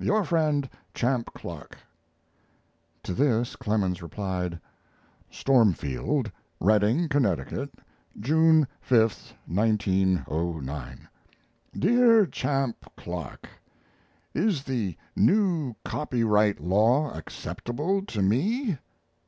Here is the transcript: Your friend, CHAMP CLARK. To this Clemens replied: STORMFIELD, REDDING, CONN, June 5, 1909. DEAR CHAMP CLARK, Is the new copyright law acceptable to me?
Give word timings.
Your 0.00 0.24
friend, 0.24 0.68
CHAMP 0.94 1.32
CLARK. 1.32 1.78
To 3.04 3.14
this 3.14 3.54
Clemens 3.54 4.02
replied: 4.02 4.58
STORMFIELD, 5.30 6.32
REDDING, 6.58 7.08
CONN, 7.08 7.68
June 8.18 8.66
5, 8.80 9.34
1909. 9.46 11.08
DEAR 11.78 12.26
CHAMP 12.26 12.96
CLARK, 12.96 13.48
Is 14.34 14.64
the 14.64 14.96
new 15.14 15.76
copyright 15.84 16.60
law 16.60 17.12
acceptable 17.12 18.02
to 18.06 18.22
me? 18.22 18.78